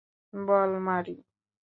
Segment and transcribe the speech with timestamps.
[0.33, 1.15] বল, মারি।